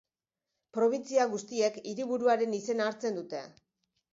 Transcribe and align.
Probintzia 0.77 1.27
guztiek 1.35 1.77
hiriburuaren 1.91 2.59
izena 2.61 2.89
hartzen 2.89 3.21
dute. 3.21 3.45